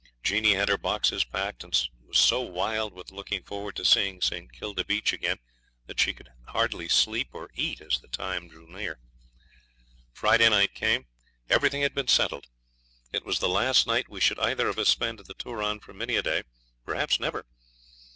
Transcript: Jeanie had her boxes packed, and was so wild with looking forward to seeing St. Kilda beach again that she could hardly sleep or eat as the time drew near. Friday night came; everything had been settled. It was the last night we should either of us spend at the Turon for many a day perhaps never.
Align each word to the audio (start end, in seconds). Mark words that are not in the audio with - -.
Jeanie 0.23 0.55
had 0.55 0.67
her 0.67 0.79
boxes 0.79 1.23
packed, 1.23 1.63
and 1.63 1.71
was 2.07 2.17
so 2.17 2.41
wild 2.41 2.91
with 2.95 3.11
looking 3.11 3.43
forward 3.43 3.75
to 3.75 3.85
seeing 3.85 4.19
St. 4.19 4.51
Kilda 4.51 4.83
beach 4.83 5.13
again 5.13 5.37
that 5.85 5.99
she 5.99 6.11
could 6.11 6.31
hardly 6.47 6.87
sleep 6.89 7.27
or 7.33 7.51
eat 7.53 7.79
as 7.81 7.99
the 7.99 8.07
time 8.07 8.47
drew 8.49 8.65
near. 8.65 8.97
Friday 10.11 10.49
night 10.49 10.73
came; 10.73 11.05
everything 11.51 11.83
had 11.83 11.93
been 11.93 12.07
settled. 12.07 12.47
It 13.13 13.23
was 13.25 13.37
the 13.37 13.47
last 13.47 13.85
night 13.85 14.09
we 14.09 14.19
should 14.21 14.39
either 14.39 14.67
of 14.69 14.79
us 14.79 14.89
spend 14.89 15.19
at 15.19 15.27
the 15.27 15.35
Turon 15.35 15.79
for 15.79 15.93
many 15.93 16.15
a 16.15 16.23
day 16.23 16.45
perhaps 16.83 17.19
never. 17.19 17.45